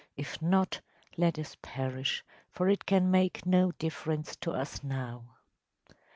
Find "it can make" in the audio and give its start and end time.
2.67-3.45